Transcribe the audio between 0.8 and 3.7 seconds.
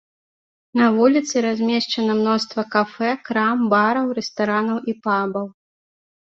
вуліцы размешчана мноства кафэ, крам,